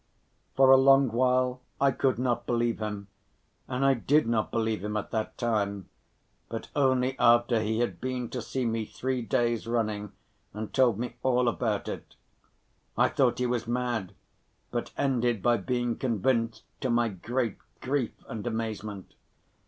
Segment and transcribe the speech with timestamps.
[0.55, 3.07] For a long while I could not believe him,
[3.67, 5.89] and I did not believe him at that time,
[6.49, 10.11] but only after he had been to see me three days running
[10.55, 12.15] and told me all about it.
[12.97, 14.15] I thought he was mad,
[14.71, 19.13] but ended by being convinced, to my great grief and amazement.